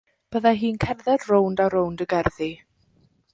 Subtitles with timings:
[0.35, 2.49] Byddai hi'n cerdded rownd a rownd y gerddi.